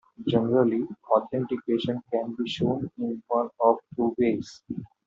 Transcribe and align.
Generally, 0.27 0.87
authentication 1.11 2.01
can 2.11 2.33
be 2.33 2.49
shown 2.49 2.89
in 2.97 3.21
one 3.27 3.51
of 3.59 3.77
two 3.95 4.15
ways. 4.17 4.63